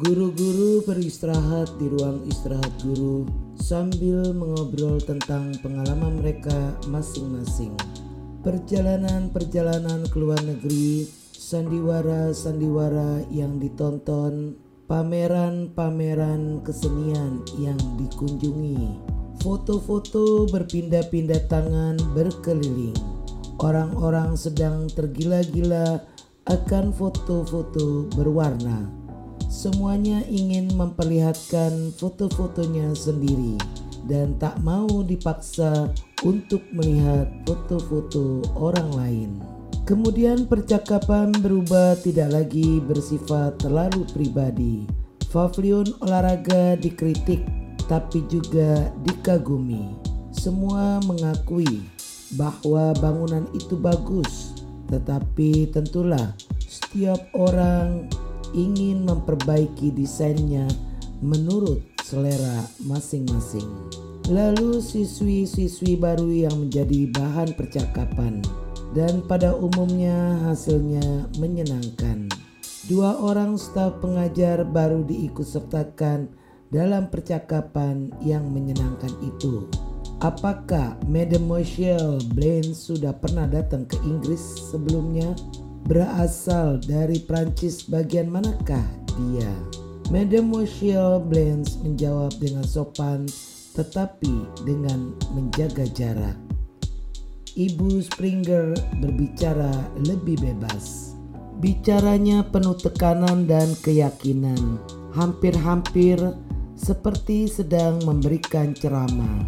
[0.00, 3.28] Guru-guru beristirahat di ruang istirahat guru
[3.60, 7.76] sambil mengobrol tentang pengalaman mereka masing-masing.
[8.40, 11.04] Perjalanan-perjalanan ke luar negeri,
[11.36, 14.56] sandiwara-sandiwara yang ditonton,
[14.88, 19.04] pameran-pameran kesenian yang dikunjungi,
[19.44, 22.96] foto-foto berpindah-pindah tangan berkeliling.
[23.60, 26.00] Orang-orang sedang tergila-gila
[26.48, 28.99] akan foto-foto berwarna.
[29.50, 33.58] Semuanya ingin memperlihatkan foto-fotonya sendiri
[34.06, 35.90] dan tak mau dipaksa
[36.22, 39.30] untuk melihat foto-foto orang lain.
[39.90, 44.86] Kemudian percakapan berubah tidak lagi bersifat terlalu pribadi.
[45.34, 47.42] Pavilion olahraga dikritik
[47.90, 49.98] tapi juga dikagumi.
[50.30, 51.82] Semua mengakui
[52.38, 54.54] bahwa bangunan itu bagus,
[54.86, 58.06] tetapi tentulah setiap orang
[58.52, 60.66] ingin memperbaiki desainnya
[61.20, 63.68] menurut selera masing-masing.
[64.30, 68.42] Lalu siswi-siswi baru yang menjadi bahan percakapan
[68.94, 72.30] dan pada umumnya hasilnya menyenangkan.
[72.90, 76.30] Dua orang staf pengajar baru diikut sertakan
[76.70, 79.66] dalam percakapan yang menyenangkan itu.
[80.20, 85.32] Apakah Mademoiselle Blaine sudah pernah datang ke Inggris sebelumnya?
[85.90, 88.86] Berasal dari Prancis bagian manakah
[89.18, 89.50] dia?
[90.06, 93.26] Mademoiselle Blaine menjawab dengan sopan
[93.74, 96.38] tetapi dengan menjaga jarak.
[97.58, 99.74] Ibu Springer berbicara
[100.06, 101.18] lebih bebas.
[101.58, 104.78] Bicaranya penuh tekanan dan keyakinan,
[105.10, 106.22] hampir-hampir
[106.78, 109.42] seperti sedang memberikan ceramah.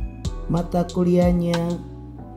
[0.51, 1.79] Mata kuliahnya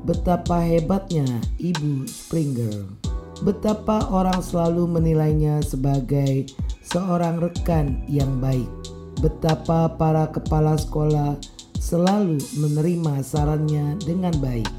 [0.06, 1.26] betapa hebatnya
[1.58, 3.15] Ibu Springer.
[3.44, 6.48] Betapa orang selalu menilainya sebagai
[6.86, 8.70] seorang rekan yang baik.
[9.20, 11.36] Betapa para kepala sekolah
[11.76, 14.70] selalu menerima sarannya dengan baik,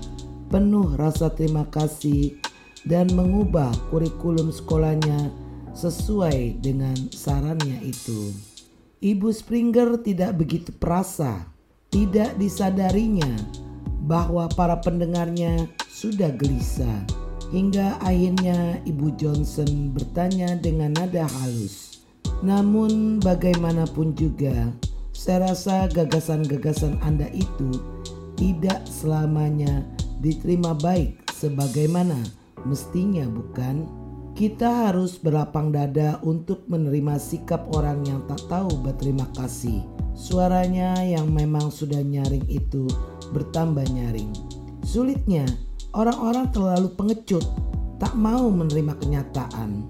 [0.48, 2.40] penuh rasa terima kasih,
[2.88, 5.28] dan mengubah kurikulum sekolahnya
[5.76, 8.32] sesuai dengan sarannya itu.
[9.04, 11.44] Ibu Springer tidak begitu perasa,
[11.92, 13.36] tidak disadarinya
[14.06, 17.25] bahwa para pendengarnya sudah gelisah.
[17.54, 22.02] Hingga akhirnya Ibu Johnson bertanya dengan nada halus.
[22.42, 24.74] Namun bagaimanapun juga,
[25.16, 27.70] saya rasa gagasan-gagasan Anda itu
[28.36, 29.86] tidak selamanya
[30.20, 32.18] diterima baik sebagaimana
[32.68, 33.88] mestinya bukan?
[34.36, 39.80] Kita harus berlapang dada untuk menerima sikap orang yang tak tahu berterima kasih.
[40.12, 42.84] Suaranya yang memang sudah nyaring itu
[43.32, 44.28] bertambah nyaring.
[44.84, 45.48] Sulitnya,
[45.96, 47.42] orang-orang terlalu pengecut,
[47.96, 49.88] tak mau menerima kenyataan.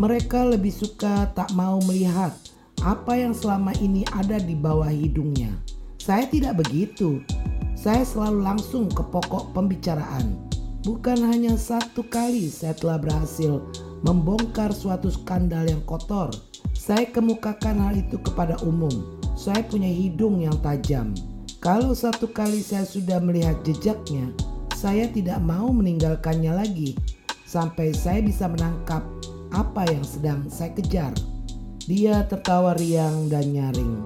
[0.00, 2.32] Mereka lebih suka tak mau melihat
[2.80, 5.52] apa yang selama ini ada di bawah hidungnya.
[6.00, 7.20] Saya tidak begitu.
[7.76, 10.34] Saya selalu langsung ke pokok pembicaraan.
[10.82, 13.62] Bukan hanya satu kali saya telah berhasil
[14.02, 16.32] membongkar suatu skandal yang kotor.
[16.74, 18.90] Saya kemukakan hal itu kepada umum.
[19.38, 21.14] Saya punya hidung yang tajam.
[21.62, 24.34] Kalau satu kali saya sudah melihat jejaknya,
[24.82, 26.98] saya tidak mau meninggalkannya lagi
[27.46, 29.06] sampai saya bisa menangkap
[29.54, 31.14] apa yang sedang saya kejar.
[31.86, 34.02] Dia tertawa riang dan nyaring.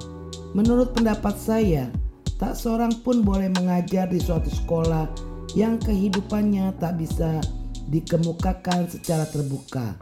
[0.52, 1.88] Menurut pendapat saya,
[2.36, 5.08] tak seorang pun boleh mengajar di suatu sekolah
[5.56, 7.40] yang kehidupannya tak bisa
[7.88, 9.96] dikemukakan secara terbuka.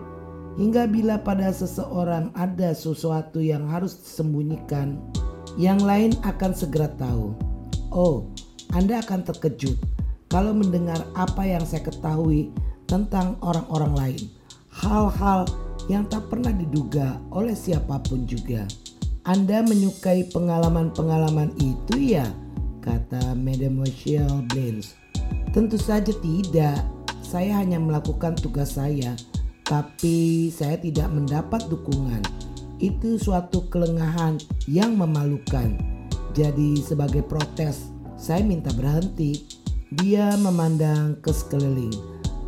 [0.58, 4.98] Hingga bila pada seseorang ada sesuatu yang harus disembunyikan,
[5.54, 7.34] yang lain akan segera tahu.
[7.94, 8.30] Oh,
[8.74, 9.93] Anda akan terkejut
[10.34, 12.50] kalau mendengar apa yang saya ketahui
[12.90, 14.22] tentang orang-orang lain.
[14.74, 15.46] Hal-hal
[15.86, 18.66] yang tak pernah diduga oleh siapa pun juga.
[19.22, 22.26] Anda menyukai pengalaman-pengalaman itu ya?
[22.82, 24.82] Kata Mademoiselle Blaine.
[25.54, 26.82] Tentu saja tidak.
[27.22, 29.14] Saya hanya melakukan tugas saya.
[29.62, 32.26] Tapi saya tidak mendapat dukungan.
[32.82, 35.78] Itu suatu kelengahan yang memalukan.
[36.34, 37.86] Jadi sebagai protes,
[38.18, 39.62] saya minta berhenti.
[39.94, 41.94] Dia memandang ke sekeliling,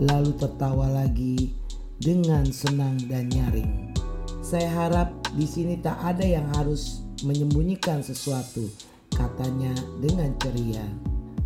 [0.02, 1.54] lalu tertawa lagi
[2.02, 3.94] dengan senang dan nyaring.
[4.42, 8.66] Saya harap di sini tak ada yang harus menyembunyikan sesuatu,
[9.14, 9.70] katanya
[10.02, 10.82] dengan ceria.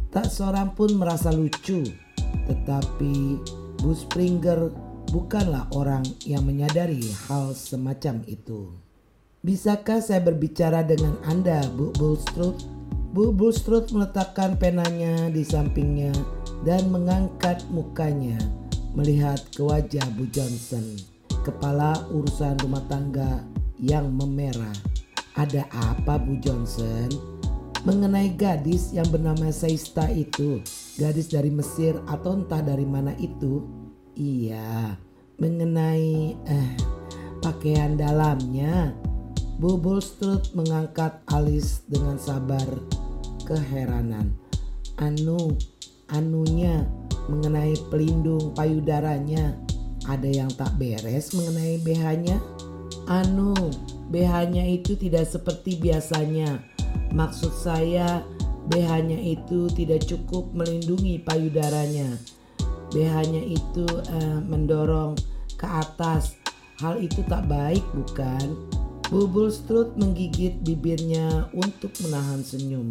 [0.08, 1.84] Tak seorang pun merasa lucu,
[2.48, 3.36] tetapi
[3.84, 4.72] Bu Springer
[5.12, 8.72] bukanlah orang yang menyadari hal semacam itu.
[9.44, 12.79] Bisakah saya berbicara dengan Anda, Bu Bulstrode?
[13.10, 16.14] Bu Bulstrode meletakkan penanya di sampingnya
[16.62, 18.38] dan mengangkat mukanya
[18.94, 20.94] melihat ke wajah Bu Johnson,
[21.42, 23.42] kepala urusan rumah tangga
[23.82, 24.78] yang memerah.
[25.34, 27.10] Ada apa Bu Johnson?
[27.82, 30.62] Mengenai gadis yang bernama Seista itu,
[30.94, 33.66] gadis dari Mesir atau entah dari mana itu?
[34.14, 34.94] Iya,
[35.42, 36.70] mengenai eh
[37.42, 38.94] pakaian dalamnya.
[39.58, 42.99] Bu Bulstrut mengangkat alis dengan sabar
[43.50, 44.30] keheranan.
[45.02, 45.58] Anu,
[46.14, 46.86] anunya
[47.26, 49.58] mengenai pelindung payudaranya.
[50.06, 52.38] Ada yang tak beres mengenai BH-nya?
[53.10, 53.58] Anu,
[54.14, 56.62] BH-nya itu tidak seperti biasanya.
[57.10, 58.22] Maksud saya
[58.70, 62.14] BH-nya itu tidak cukup melindungi payudaranya.
[62.94, 65.18] BH-nya itu uh, mendorong
[65.58, 66.38] ke atas.
[66.80, 68.56] Hal itu tak baik bukan?
[69.10, 72.86] Bubul Strut menggigit bibirnya untuk menahan senyum.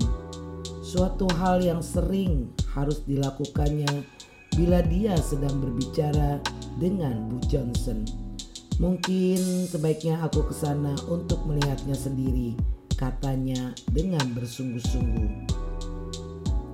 [0.90, 4.02] Suatu hal yang sering harus dilakukannya
[4.58, 6.42] bila dia sedang berbicara
[6.82, 8.10] dengan Bu Johnson.
[8.82, 12.58] Mungkin sebaiknya aku ke sana untuk melihatnya sendiri,
[12.98, 15.54] katanya dengan bersungguh-sungguh.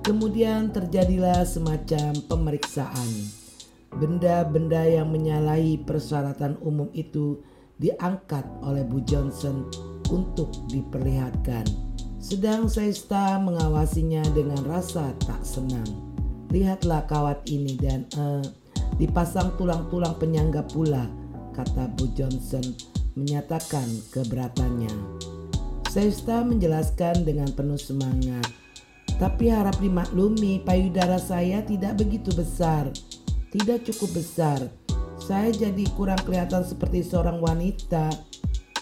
[0.00, 3.10] Kemudian terjadilah semacam pemeriksaan.
[4.00, 7.44] Benda-benda yang menyalahi persyaratan umum itu
[7.76, 9.68] diangkat oleh Bu Johnson
[10.08, 11.85] untuk diperlihatkan.
[12.26, 15.86] Sedang Saista mengawasinya dengan rasa tak senang.
[16.50, 18.42] Lihatlah kawat ini dan uh,
[18.98, 21.06] dipasang tulang-tulang penyangga pula
[21.54, 22.66] kata Bu Johnson
[23.14, 24.90] menyatakan keberatannya.
[25.86, 28.50] Sesta menjelaskan dengan penuh semangat.
[29.22, 32.90] Tapi harap dimaklumi payudara saya tidak begitu besar.
[33.54, 34.66] Tidak cukup besar.
[35.22, 38.10] Saya jadi kurang kelihatan seperti seorang wanita.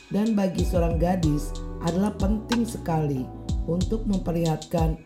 [0.08, 1.52] Dan bagi seorang gadis
[1.84, 3.28] adalah penting sekali
[3.68, 4.96] untuk memperlihatkan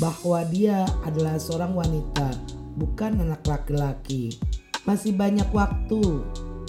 [0.00, 2.32] bahwa dia adalah seorang wanita,
[2.80, 4.36] bukan anak laki-laki.
[4.88, 6.24] Masih banyak waktu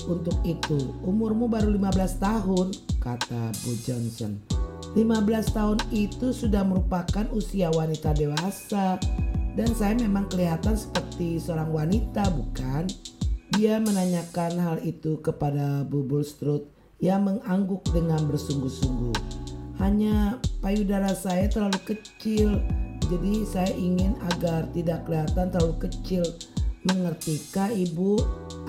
[0.06, 0.92] untuk itu.
[1.02, 2.68] Umurmu baru 15 tahun,
[3.00, 4.38] kata Bu Johnson.
[4.94, 9.02] 15 tahun itu sudah merupakan usia wanita dewasa
[9.58, 12.86] dan saya memang kelihatan seperti seorang wanita bukan?
[13.54, 16.70] Dia menanyakan hal itu kepada Bu Bulstrut
[17.02, 19.43] yang mengangguk dengan bersungguh-sungguh.
[19.84, 22.56] Hanya payudara saya terlalu kecil,
[23.12, 26.24] jadi saya ingin agar tidak kelihatan terlalu kecil.
[26.88, 28.16] Mengertikah ibu?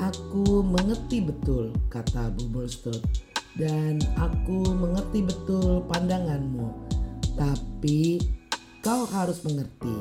[0.03, 2.99] Aku mengerti betul, kata Bu Bolstot.
[3.55, 6.83] Dan aku mengerti betul pandanganmu.
[7.39, 8.19] Tapi
[8.83, 9.95] kau harus mengerti.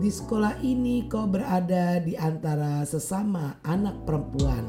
[0.00, 4.64] Di sekolah ini kau berada di antara sesama anak perempuan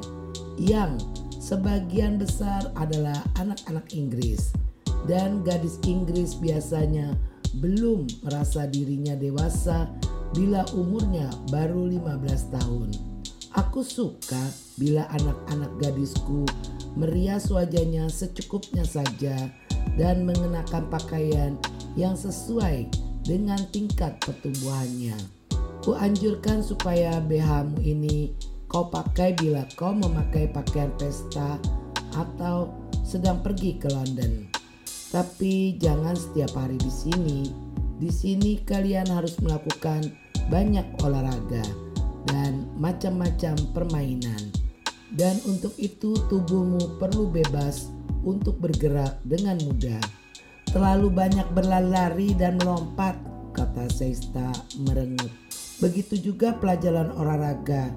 [0.59, 0.99] yang
[1.39, 4.66] sebagian besar adalah anak-anak Inggris.
[5.07, 7.15] Dan gadis Inggris biasanya
[7.63, 9.87] belum merasa dirinya dewasa
[10.35, 12.89] bila umurnya baru 15 tahun.
[13.55, 16.45] Aku suka bila anak-anak gadisku
[16.93, 19.49] merias wajahnya secukupnya saja
[19.97, 21.57] dan mengenakan pakaian
[21.97, 22.85] yang sesuai
[23.25, 25.17] dengan tingkat pertumbuhannya.
[25.81, 28.35] Ku anjurkan supaya BHmu ini
[28.67, 31.57] kau pakai bila kau memakai pakaian pesta
[32.13, 32.69] atau
[33.07, 34.56] sedang pergi ke London.
[35.07, 37.39] Tapi jangan setiap hari di sini.
[37.97, 40.11] Di sini kalian harus melakukan
[40.51, 41.63] banyak olahraga
[42.27, 44.51] dan macam-macam permainan.
[45.07, 47.87] Dan untuk itu tubuhmu perlu bebas
[48.27, 50.03] untuk bergerak dengan mudah.
[50.67, 53.15] Terlalu banyak berlari dan melompat,
[53.55, 54.51] kata Seista
[54.83, 55.31] merengut.
[55.79, 57.87] Begitu juga pelajaran olahraga.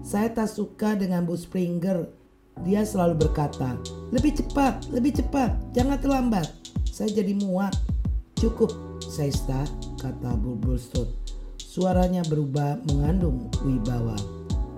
[0.00, 2.23] Saya tak suka dengan Bu Springer.
[2.62, 3.74] Dia selalu berkata,
[4.14, 6.46] lebih cepat, lebih cepat, jangan terlambat.
[6.86, 7.74] Saya jadi muak.
[8.38, 8.70] Cukup,
[9.02, 9.66] Seista,
[9.98, 11.10] kata Bu Bulstrode.
[11.58, 14.14] Suaranya berubah mengandung wibawa.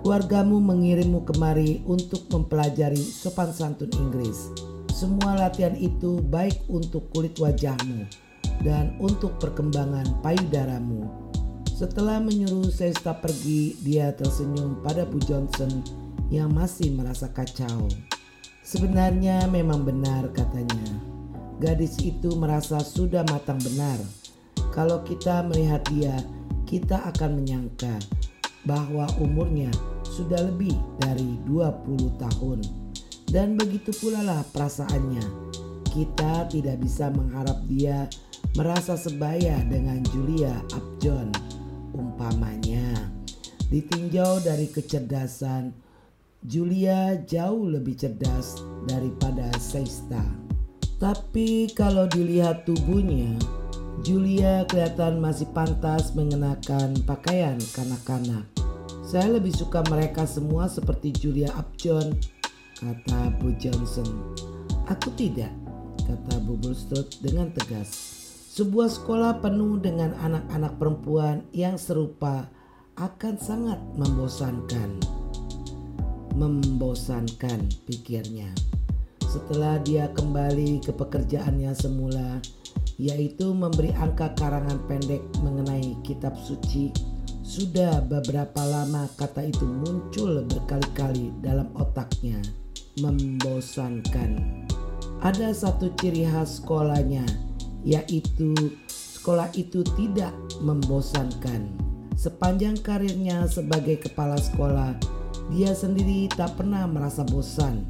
[0.01, 4.49] Keluargamu mengirimmu kemari untuk mempelajari sopan santun Inggris.
[4.89, 8.09] Semua latihan itu baik untuk kulit wajahmu
[8.65, 11.05] dan untuk perkembangan payudaramu.
[11.69, 15.85] Setelah menyuruh Sesta pergi, dia tersenyum pada Bu Johnson
[16.27, 17.87] yang masih merasa kacau.
[18.63, 20.99] Sebenarnya memang benar katanya.
[21.57, 23.97] Gadis itu merasa sudah matang benar.
[24.75, 26.13] Kalau kita melihat dia,
[26.67, 27.97] kita akan menyangka
[28.67, 29.71] bahwa umurnya
[30.03, 32.59] sudah lebih dari 20 tahun.
[33.27, 35.23] Dan begitu pula lah perasaannya.
[35.87, 38.05] Kita tidak bisa mengharap dia
[38.53, 41.31] merasa sebaya dengan Julia Upjohn
[41.97, 42.93] umpamanya.
[43.67, 45.86] Ditinjau dari kecerdasan,
[46.45, 50.21] Julia jauh lebih cerdas daripada Seista.
[51.01, 53.33] Tapi kalau dilihat tubuhnya,
[54.05, 58.45] Julia kelihatan masih pantas mengenakan pakaian kanak-kanak.
[59.01, 62.13] Saya lebih suka mereka semua seperti Julia Upjohn,
[62.77, 64.05] kata Bu Johnson.
[64.85, 65.49] Aku tidak.
[66.07, 67.91] kata Bubulstrut dengan tegas.
[68.55, 72.47] Sebuah sekolah penuh dengan anak-anak perempuan yang serupa
[72.95, 75.16] akan sangat membosankan.
[76.37, 78.53] Membosankan pikirnya.
[79.25, 82.37] Setelah dia kembali ke pekerjaannya semula,
[83.01, 86.93] yaitu memberi angka karangan pendek mengenai kitab suci,
[87.41, 92.37] sudah beberapa lama kata itu muncul berkali-kali dalam otaknya.
[93.01, 94.61] Membosankan.
[95.25, 97.25] Ada satu ciri khas sekolahnya,
[97.81, 98.53] yaitu
[98.85, 101.73] sekolah itu tidak membosankan.
[102.13, 105.16] Sepanjang karirnya sebagai kepala sekolah,
[105.47, 107.87] dia sendiri tak pernah merasa bosan.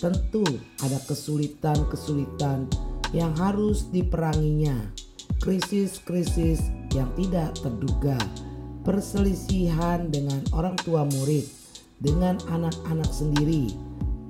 [0.00, 0.44] Tentu
[0.80, 2.68] ada kesulitan-kesulitan
[3.12, 4.90] yang harus diperanginya,
[5.40, 6.64] krisis-krisis
[6.96, 8.16] yang tidak terduga,
[8.82, 11.44] perselisihan dengan orang tua murid,
[12.00, 13.72] dengan anak-anak sendiri,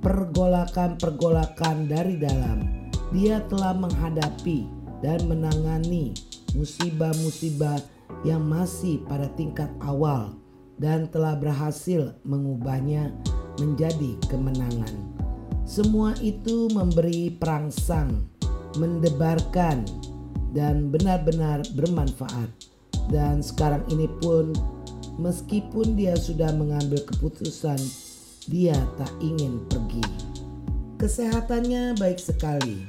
[0.02, 2.90] pergolakan-pergolakan dari dalam.
[3.14, 4.66] Dia telah menghadapi
[4.99, 6.14] dan menangani
[6.59, 7.78] musibah-musibah
[8.26, 10.43] yang masih pada tingkat awal
[10.78, 13.14] dan telah berhasil mengubahnya
[13.62, 14.95] menjadi kemenangan.
[15.64, 18.28] Semua itu memberi perangsang,
[18.76, 19.87] mendebarkan,
[20.52, 22.50] dan benar-benar bermanfaat.
[23.09, 24.52] Dan sekarang ini pun,
[25.16, 27.78] meskipun dia sudah mengambil keputusan
[28.45, 30.04] dia tak ingin pergi.
[31.00, 32.85] Kesehatannya baik sekali.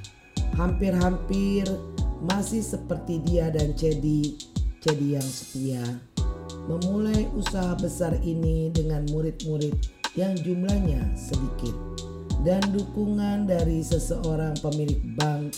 [0.56, 1.68] Hampir-hampir
[2.24, 4.39] masih seperti dia dan Cedi,
[4.80, 5.84] Cedi yang setia.
[6.65, 9.77] Memulai usaha besar ini dengan murid-murid
[10.17, 11.75] yang jumlahnya sedikit.
[12.41, 15.53] Dan dukungan dari seseorang pemilik bank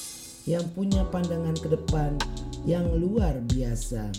[0.48, 2.16] yang punya pandangan ke depan
[2.64, 4.12] yang luar biasa.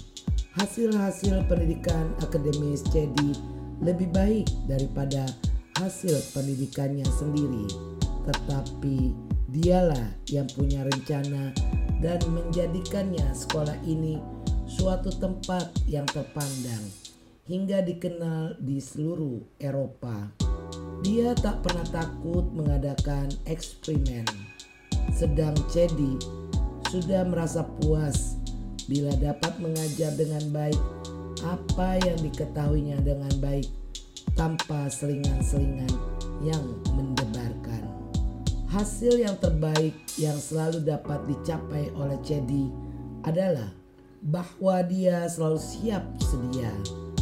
[0.56, 3.32] Hasil-hasil pendidikan akademis Cedi
[3.80, 5.24] lebih baik daripada
[5.78, 7.70] hasil pendidikannya sendiri,
[8.26, 9.14] tetapi
[9.48, 11.54] dialah yang punya rencana
[12.02, 14.18] dan menjadikannya sekolah ini
[14.68, 16.84] suatu tempat yang terpandang
[17.48, 20.28] hingga dikenal di seluruh Eropa.
[21.00, 24.28] Dia tak pernah takut mengadakan eksperimen.
[25.16, 26.20] Sedang Cedi
[26.92, 28.36] sudah merasa puas
[28.84, 30.80] bila dapat mengajar dengan baik
[31.40, 33.72] apa yang diketahuinya dengan baik
[34.36, 35.90] tanpa selingan-selingan
[36.44, 36.60] yang
[36.92, 37.88] mendebarkan.
[38.68, 42.68] Hasil yang terbaik yang selalu dapat dicapai oleh Cedi
[43.24, 43.77] adalah
[44.22, 46.72] bahwa dia selalu siap sedia,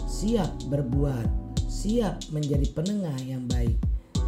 [0.09, 1.29] siap berbuat,
[1.69, 3.77] siap menjadi penengah yang baik,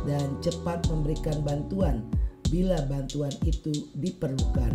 [0.05, 2.05] dan cepat memberikan bantuan
[2.49, 4.73] bila bantuan itu diperlukan.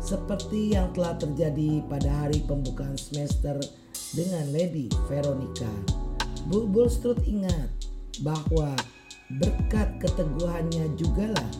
[0.00, 3.60] Seperti yang telah terjadi pada hari pembukaan semester
[4.16, 5.68] dengan Lady Veronica.
[6.48, 7.68] Bu Bulstrut ingat
[8.24, 8.72] bahwa
[9.38, 11.50] berkat keteguhannya jugalah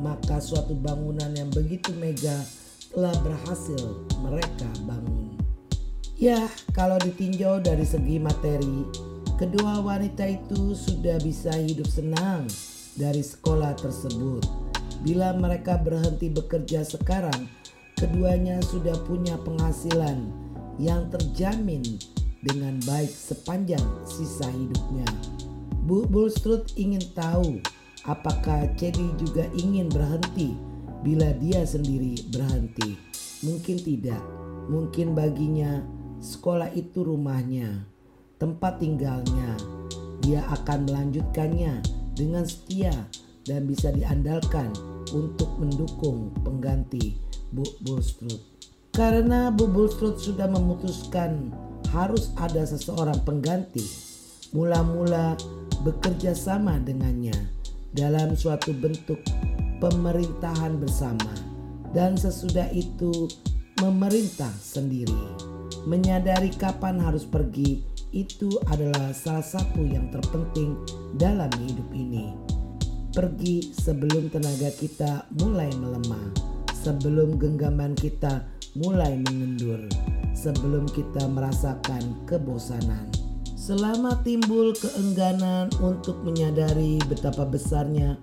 [0.00, 2.40] maka suatu bangunan yang begitu mega
[2.90, 5.38] telah berhasil mereka bangun.
[6.20, 8.84] Ya, kalau ditinjau dari segi materi,
[9.40, 12.44] kedua wanita itu sudah bisa hidup senang
[13.00, 14.44] dari sekolah tersebut.
[15.00, 17.48] Bila mereka berhenti bekerja sekarang,
[17.96, 20.28] keduanya sudah punya penghasilan
[20.76, 21.80] yang terjamin
[22.44, 25.08] dengan baik sepanjang sisa hidupnya.
[25.88, 27.64] Bu Bulstrut ingin tahu
[28.04, 30.52] apakah Cedi juga ingin berhenti
[31.00, 32.96] bila dia sendiri berhenti.
[33.40, 34.20] Mungkin tidak,
[34.68, 35.80] mungkin baginya
[36.20, 37.88] sekolah itu rumahnya,
[38.36, 39.56] tempat tinggalnya.
[40.20, 41.80] Dia akan melanjutkannya
[42.12, 42.92] dengan setia
[43.48, 44.68] dan bisa diandalkan
[45.16, 47.16] untuk mendukung pengganti
[47.48, 48.38] Bu Bulstrut.
[48.92, 51.48] Karena Bu Bulstrut sudah memutuskan
[51.90, 53.82] harus ada seseorang pengganti.
[54.52, 55.38] Mula-mula
[55.80, 57.34] bekerja sama dengannya
[57.94, 59.18] dalam suatu bentuk
[59.80, 61.32] pemerintahan bersama
[61.90, 63.26] dan sesudah itu
[63.80, 65.34] memerintah sendiri.
[65.88, 67.80] Menyadari kapan harus pergi
[68.12, 70.76] itu adalah salah satu yang terpenting
[71.16, 72.36] dalam hidup ini.
[73.10, 76.30] Pergi sebelum tenaga kita mulai melemah,
[76.84, 78.44] sebelum genggaman kita
[78.78, 79.82] mulai mengendur
[80.40, 83.04] sebelum kita merasakan kebosanan.
[83.60, 88.16] Selama timbul keengganan untuk menyadari betapa besarnya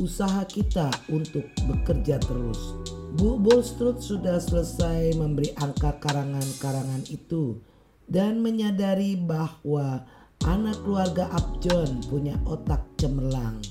[0.00, 2.74] usaha kita untuk bekerja terus.
[3.14, 7.62] Bu Bolstrut sudah selesai memberi angka karangan-karangan itu
[8.10, 10.02] dan menyadari bahwa
[10.44, 13.62] anak keluarga Upjohn punya otak cemerlang.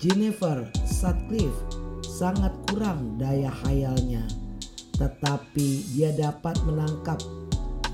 [0.00, 1.60] Jennifer Sutcliffe
[2.04, 4.24] sangat kurang daya hayalnya
[4.96, 7.20] tetapi dia dapat menangkap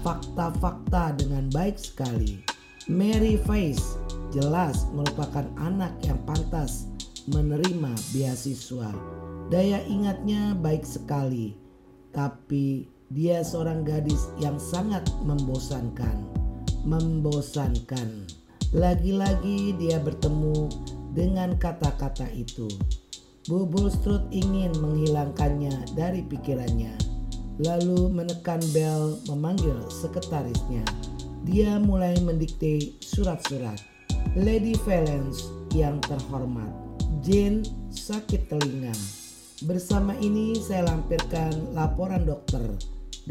[0.07, 2.43] fakta-fakta dengan baik sekali.
[2.91, 3.99] Mary Face
[4.35, 6.91] jelas merupakan anak yang pantas
[7.31, 8.91] menerima beasiswa
[9.53, 11.53] Daya ingatnya baik sekali,
[12.09, 16.25] tapi dia seorang gadis yang sangat membosankan.
[16.89, 18.33] Membosankan.
[18.73, 20.73] Lagi-lagi dia bertemu
[21.13, 22.65] dengan kata-kata itu.
[23.45, 26.97] Bubulstrut ingin menghilangkannya dari pikirannya.
[27.61, 30.89] Lalu menekan bel memanggil sekretarisnya.
[31.45, 33.77] Dia mulai mendikte surat-surat.
[34.33, 35.45] Lady Valence
[35.77, 36.82] yang terhormat.
[37.23, 37.63] Jane
[37.95, 38.91] sakit telinga.
[39.63, 42.59] Bersama ini saya lampirkan laporan dokter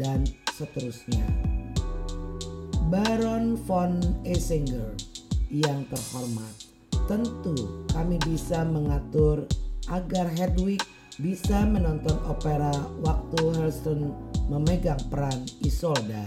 [0.00, 0.24] dan
[0.56, 1.20] seterusnya.
[2.88, 4.96] Baron von Esinger
[5.52, 6.72] yang terhormat,
[7.04, 9.44] tentu kami bisa mengatur
[9.92, 10.80] agar Hedwig
[11.20, 12.72] bisa menonton opera
[13.04, 14.08] waktu Hurston
[14.48, 16.24] memegang peran Isolda.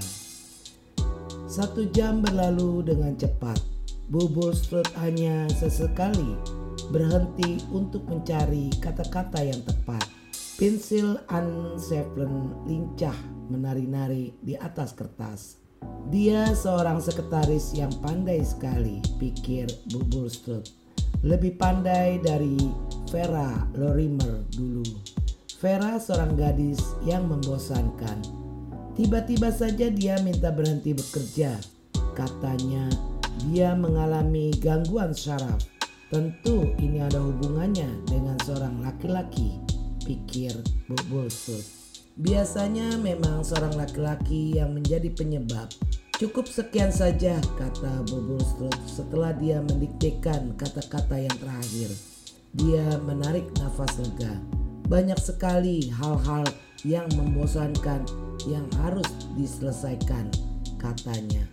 [1.50, 3.58] Satu jam berlalu dengan cepat.
[4.06, 6.38] Bubulstrut hanya sesekali
[6.90, 10.06] berhenti untuk mencari kata-kata yang tepat.
[10.56, 13.16] Pensil Anne Severn lincah
[13.52, 15.60] menari-nari di atas kertas.
[16.08, 20.70] Dia seorang sekretaris yang pandai sekali, pikir Bubulstrut.
[21.26, 22.56] Lebih pandai dari
[23.10, 24.86] Vera Lorimer dulu.
[25.60, 28.22] Vera seorang gadis yang membosankan.
[28.96, 31.58] Tiba-tiba saja dia minta berhenti bekerja.
[32.16, 32.88] Katanya
[33.50, 35.75] dia mengalami gangguan syaraf.
[36.16, 39.60] Tentu ini ada hubungannya dengan seorang laki-laki,
[40.08, 40.56] pikir
[40.88, 41.60] Bubulstrut.
[42.16, 45.68] Biasanya memang seorang laki-laki yang menjadi penyebab.
[46.16, 51.92] Cukup sekian saja kata Bubulstrut setelah dia mendiktekan kata-kata yang terakhir.
[52.56, 54.40] Dia menarik nafas lega.
[54.88, 56.48] Banyak sekali hal-hal
[56.88, 58.08] yang membosankan
[58.48, 60.32] yang harus diselesaikan
[60.80, 61.44] katanya.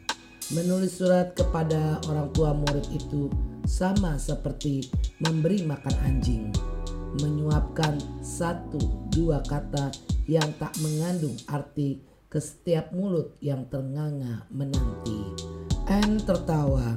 [0.55, 3.27] Menulis surat kepada orang tua murid itu
[3.67, 4.89] sama seperti
[5.23, 6.51] memberi makan anjing.
[7.21, 8.81] Menyuapkan satu
[9.13, 9.93] dua kata
[10.25, 12.01] yang tak mengandung arti
[12.33, 15.37] ke setiap mulut yang ternganga menanti.
[15.91, 16.97] Anne tertawa.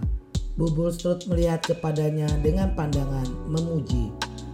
[0.55, 4.07] Bubulstrut melihat kepadanya dengan pandangan memuji.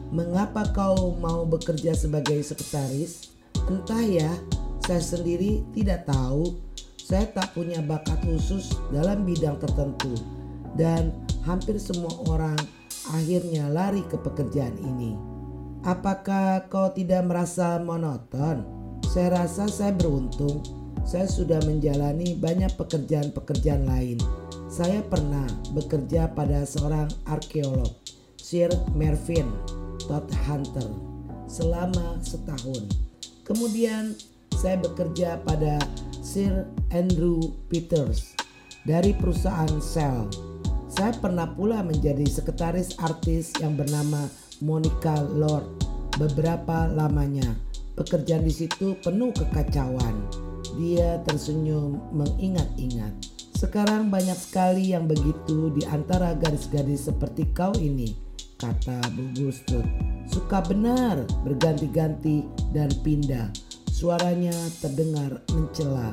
[0.09, 3.29] Mengapa kau mau bekerja sebagai sekretaris?
[3.69, 4.33] Entah ya,
[4.81, 6.57] saya sendiri tidak tahu
[7.11, 10.15] saya tak punya bakat khusus dalam bidang tertentu
[10.79, 11.11] dan
[11.45, 12.57] hampir semua orang
[13.13, 15.17] akhirnya lari ke pekerjaan ini.
[15.81, 18.61] Apakah kau tidak merasa monoton?
[19.09, 20.61] Saya rasa saya beruntung.
[21.01, 24.21] Saya sudah menjalani banyak pekerjaan-pekerjaan lain.
[24.69, 27.91] Saya pernah bekerja pada seorang arkeolog,
[28.37, 29.49] Sir Mervyn
[30.05, 30.87] Todd Hunter,
[31.49, 32.85] selama setahun.
[33.43, 34.13] Kemudian
[34.55, 35.81] saya bekerja pada
[36.21, 38.37] Sir Andrew Peters
[38.85, 40.50] dari perusahaan Shell.
[40.91, 44.27] Saya pernah pula menjadi sekretaris artis yang bernama
[44.59, 45.63] Monica Lord
[46.19, 47.55] beberapa lamanya.
[47.95, 50.27] Pekerjaan di situ penuh kekacauan.
[50.75, 53.23] Dia tersenyum mengingat-ingat.
[53.55, 58.11] Sekarang banyak sekali yang begitu di antara gadis-gadis seperti kau ini,
[58.59, 59.87] kata Bu Gustut.
[60.27, 62.43] Suka benar berganti-ganti
[62.75, 63.51] dan pindah
[64.01, 66.09] Suaranya terdengar mencela.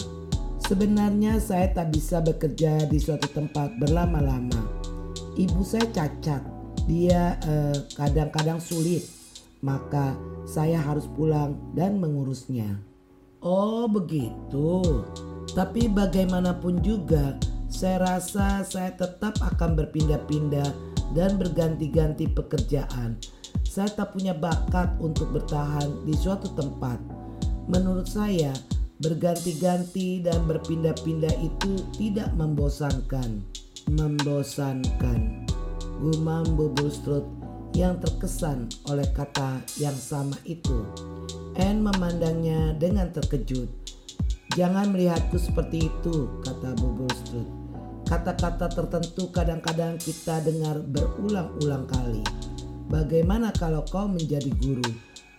[0.68, 4.68] Sebenarnya saya tak bisa bekerja di suatu tempat berlama-lama.
[5.33, 6.44] Ibu saya cacat.
[6.85, 9.04] Dia eh, kadang-kadang eh, sulit.
[9.64, 10.12] Maka
[10.44, 12.68] saya harus pulang dan mengurusnya.
[13.40, 15.09] Oh begitu.
[15.57, 17.40] Tapi bagaimanapun juga
[17.72, 20.68] saya rasa saya tetap akan berpindah-pindah
[21.16, 23.16] dan berganti-ganti pekerjaan.
[23.64, 27.00] Saya tak punya bakat untuk bertahan di suatu tempat
[27.68, 28.57] Menurut saya,
[28.98, 33.42] berganti-ganti dan berpindah-pindah itu tidak membosankan.
[33.94, 35.46] Membosankan.
[35.98, 37.26] Gumam Bubulstrut
[37.74, 40.87] yang terkesan oleh kata yang sama itu.
[41.58, 43.70] Anne memandangnya dengan terkejut.
[44.54, 47.46] Jangan melihatku seperti itu, kata Bubulstrut.
[48.08, 52.24] Kata-kata tertentu kadang-kadang kita dengar berulang-ulang kali.
[52.88, 54.88] Bagaimana kalau kau menjadi guru?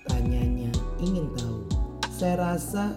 [0.05, 0.69] Tanyanya
[1.01, 1.65] ingin tahu.
[2.13, 2.93] Saya rasa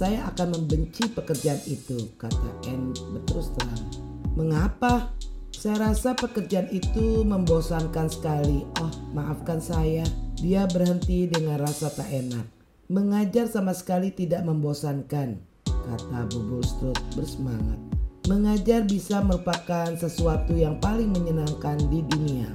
[0.00, 3.84] saya akan membenci pekerjaan itu, kata N berterus terang.
[4.32, 5.12] Mengapa?
[5.52, 8.64] Saya rasa pekerjaan itu membosankan sekali.
[8.80, 10.08] Oh, maafkan saya.
[10.40, 12.48] Dia berhenti dengan rasa tak enak.
[12.88, 15.36] Mengajar sama sekali tidak membosankan,
[15.68, 17.76] kata Bubulstrut bersemangat.
[18.24, 22.48] Mengajar bisa merupakan sesuatu yang paling menyenangkan di dunia.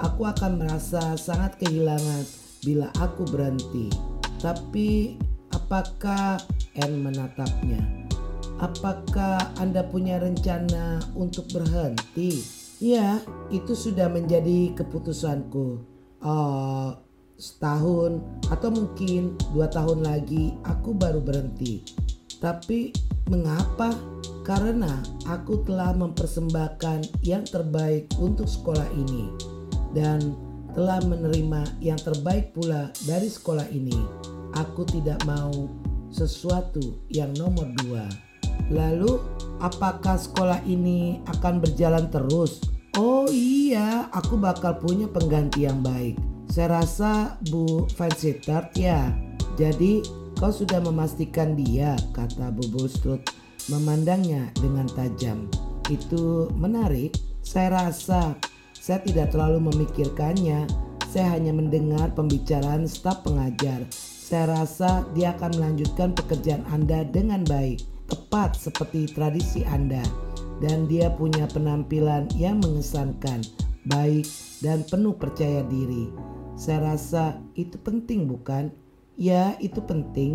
[0.00, 2.24] Aku akan merasa sangat kehilangan
[2.64, 3.92] bila aku berhenti.
[4.40, 5.20] Tapi
[5.56, 6.36] Apakah
[6.76, 7.80] N menatapnya?
[8.60, 12.44] Apakah Anda punya rencana untuk berhenti?
[12.76, 15.80] Ya, itu sudah menjadi keputusanku.
[16.20, 16.92] Oh,
[17.40, 18.20] setahun
[18.52, 21.80] atau mungkin dua tahun lagi aku baru berhenti.
[22.36, 22.92] Tapi
[23.32, 23.96] mengapa?
[24.44, 29.32] Karena aku telah mempersembahkan yang terbaik untuk sekolah ini
[29.96, 30.36] dan
[30.76, 34.35] telah menerima yang terbaik pula dari sekolah ini.
[34.56, 35.68] Aku tidak mau
[36.08, 38.08] sesuatu yang nomor dua.
[38.72, 39.20] Lalu,
[39.60, 42.64] apakah sekolah ini akan berjalan terus?
[42.96, 46.16] Oh iya, aku bakal punya pengganti yang baik.
[46.48, 49.12] Saya rasa Bu Fansitter ya.
[49.60, 50.00] Jadi
[50.40, 53.28] kau sudah memastikan dia, kata Bu Bulstrut
[53.68, 55.44] memandangnya dengan tajam.
[55.92, 57.12] Itu menarik.
[57.44, 58.34] Saya rasa
[58.72, 60.64] saya tidak terlalu memikirkannya.
[61.12, 63.84] Saya hanya mendengar pembicaraan staf pengajar.
[64.26, 67.78] Saya rasa dia akan melanjutkan pekerjaan Anda dengan baik,
[68.10, 70.02] tepat seperti tradisi Anda.
[70.58, 73.46] Dan dia punya penampilan yang mengesankan,
[73.86, 74.26] baik,
[74.66, 76.10] dan penuh percaya diri.
[76.58, 78.74] Saya rasa itu penting bukan?
[79.14, 80.34] Ya itu penting.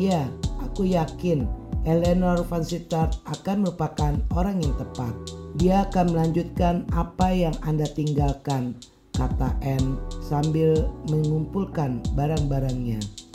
[0.00, 0.32] Ya
[0.64, 1.44] aku yakin
[1.84, 5.12] Eleanor Van Sittard akan merupakan orang yang tepat.
[5.60, 8.80] Dia akan melanjutkan apa yang Anda tinggalkan,
[9.12, 13.25] kata Anne sambil mengumpulkan barang-barangnya.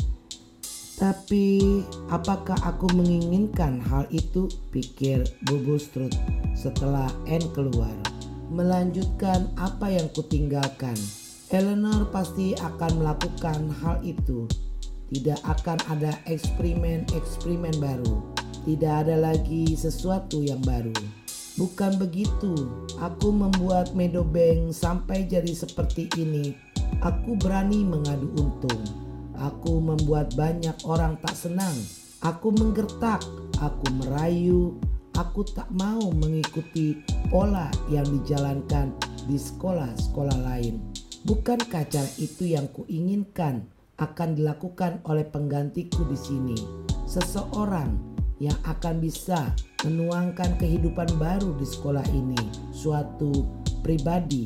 [1.02, 1.82] Tapi
[2.14, 4.46] apakah aku menginginkan hal itu?
[4.70, 6.14] Pikir Bubulstrut
[6.54, 7.98] setelah Anne keluar.
[8.54, 10.94] Melanjutkan apa yang kutinggalkan.
[11.50, 14.46] Eleanor pasti akan melakukan hal itu.
[15.10, 18.22] Tidak akan ada eksperimen-eksperimen baru.
[18.62, 20.94] Tidak ada lagi sesuatu yang baru.
[21.58, 22.54] Bukan begitu.
[23.02, 26.54] Aku membuat Meadowbank sampai jadi seperti ini.
[27.02, 29.11] Aku berani mengadu untung.
[29.42, 31.74] Aku membuat banyak orang tak senang.
[32.22, 33.26] Aku menggertak,
[33.58, 34.78] aku merayu,
[35.18, 37.02] aku tak mau mengikuti
[37.34, 38.94] pola yang dijalankan
[39.26, 40.78] di sekolah-sekolah lain.
[41.26, 43.66] Bukankah cara itu yang kuinginkan
[43.98, 46.58] akan dilakukan oleh penggantiku di sini?
[47.10, 47.98] Seseorang
[48.38, 52.38] yang akan bisa menuangkan kehidupan baru di sekolah ini,
[52.70, 53.50] suatu
[53.82, 54.46] pribadi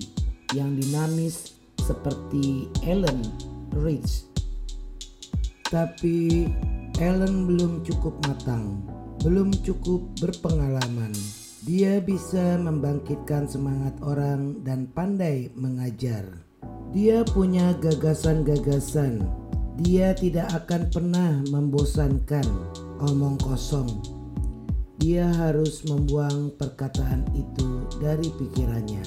[0.55, 3.19] yang dinamis seperti Ellen
[3.75, 4.34] Rich.
[5.65, 6.45] Tapi
[7.01, 8.85] Ellen belum cukup matang,
[9.25, 11.09] belum cukup berpengalaman.
[11.65, 16.21] Dia bisa membangkitkan semangat orang dan pandai mengajar.
[16.93, 19.25] Dia punya gagasan-gagasan.
[19.81, 22.45] Dia tidak akan pernah membosankan
[23.01, 23.89] omong kosong.
[25.01, 29.03] Dia harus membuang perkataan itu dari pikirannya.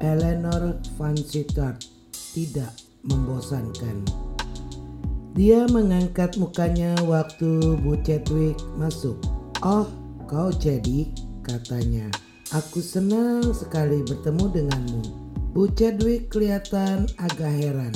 [0.00, 1.84] Eleanor Van Sittard
[2.32, 2.72] tidak
[3.04, 4.29] membosankan.
[5.30, 9.14] Dia mengangkat mukanya waktu Bu Chadwick masuk.
[9.62, 9.86] Oh,
[10.26, 11.06] kau jadi,
[11.46, 12.10] katanya.
[12.50, 15.02] Aku senang sekali bertemu denganmu.
[15.54, 17.94] Bu Chadwick kelihatan agak heran.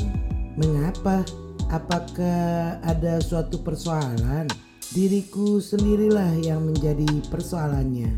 [0.55, 1.27] Mengapa?
[1.75, 4.47] Apakah ada suatu persoalan?
[4.94, 8.14] Diriku sendirilah yang menjadi persoalannya.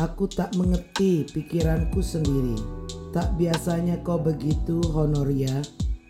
[0.00, 2.56] Aku tak mengerti pikiranku sendiri.
[3.12, 5.60] Tak biasanya kau begitu, Honoria.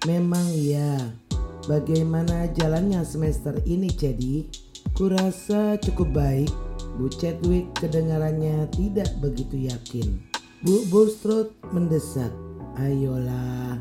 [0.06, 1.23] Memang iya.
[1.64, 4.44] Bagaimana jalannya semester ini, Cedi?
[4.92, 6.52] Kurasa cukup baik.
[7.00, 10.20] Bu Chadwick kedengarannya tidak begitu yakin.
[10.60, 12.28] Bu Bulstrode mendesak.
[12.76, 13.80] Ayolah,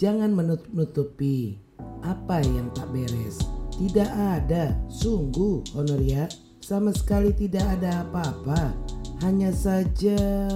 [0.00, 1.60] jangan menutup-nutupi
[2.00, 3.44] apa yang tak beres.
[3.76, 6.32] Tidak ada, sungguh Honoria,
[6.64, 8.72] sama sekali tidak ada apa-apa.
[9.20, 10.48] Hanya saja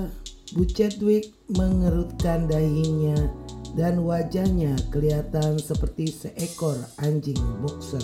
[0.57, 3.42] Bu Chadwick mengerutkan dahinya
[3.73, 8.03] dan wajahnya kelihatan seperti seekor anjing boxer.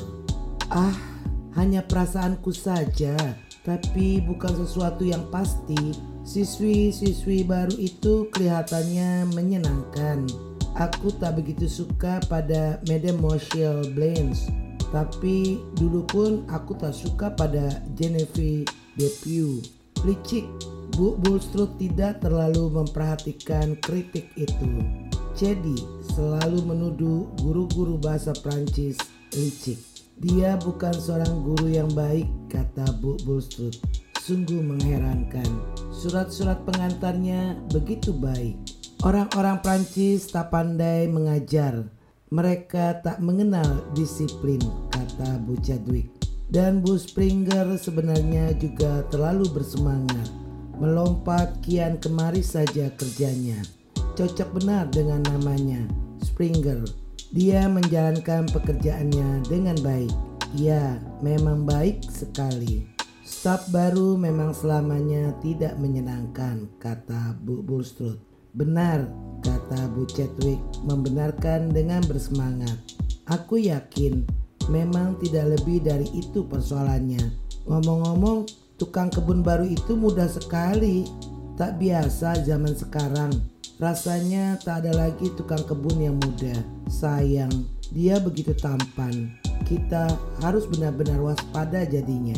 [0.73, 0.97] Ah,
[1.57, 3.17] hanya perasaanku saja,
[3.65, 5.97] tapi bukan sesuatu yang pasti.
[6.29, 10.29] Siswi-siswi baru itu kelihatannya menyenangkan.
[10.77, 14.53] Aku tak begitu suka pada Mademoiselle Blanche,
[14.93, 19.65] tapi dulu pun aku tak suka pada Genevieve Depew.
[20.07, 20.47] Licik,
[20.95, 25.08] Bu Bulstrode tidak terlalu memperhatikan kritik itu.
[25.39, 25.79] Jadi
[26.19, 28.99] selalu menuduh guru-guru bahasa Prancis
[29.31, 29.79] licik.
[30.19, 33.79] Dia bukan seorang guru yang baik, kata Bu Bulstrode.
[34.19, 35.47] Sungguh mengherankan.
[35.95, 38.59] Surat-surat pengantarnya begitu baik.
[39.07, 41.87] Orang-orang Prancis tak pandai mengajar.
[42.35, 44.59] Mereka tak mengenal disiplin,
[44.91, 46.11] kata Bu Chadwick.
[46.51, 50.35] Dan Bu Springer sebenarnya juga terlalu bersemangat.
[50.83, 53.78] Melompat kian kemari saja kerjanya.
[54.19, 55.79] Cocok benar dengan namanya,
[56.19, 56.83] Springer.
[57.31, 60.11] Dia menjalankan pekerjaannya dengan baik.
[60.59, 62.83] Ya, memang baik sekali.
[63.23, 68.19] Staf baru memang selamanya tidak menyenangkan, kata Bu Bulstrode.
[68.59, 69.07] Benar,
[69.47, 72.75] kata Bu Chadwick membenarkan dengan bersemangat.
[73.31, 74.27] Aku yakin
[74.67, 77.23] memang tidak lebih dari itu persoalannya.
[77.71, 78.51] Ngomong-ngomong,
[78.83, 81.07] tukang kebun baru itu mudah sekali.
[81.55, 83.58] Tak biasa zaman sekarang.
[83.79, 86.51] Rasanya tak ada lagi tukang kebun yang muda.
[86.91, 87.63] Sayang,
[87.95, 89.31] dia begitu tampan.
[89.63, 92.35] Kita harus benar-benar waspada jadinya.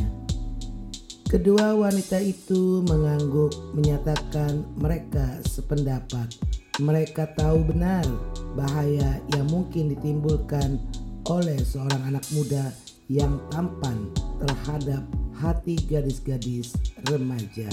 [1.24, 6.28] Kedua wanita itu mengangguk menyatakan mereka sependapat.
[6.76, 8.04] Mereka tahu benar
[8.52, 10.76] bahaya yang mungkin ditimbulkan
[11.24, 12.68] oleh seorang anak muda
[13.08, 14.12] yang tampan
[14.44, 15.08] terhadap
[15.40, 16.76] hati gadis-gadis
[17.08, 17.72] remaja.